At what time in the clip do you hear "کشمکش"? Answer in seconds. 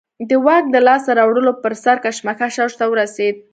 2.05-2.53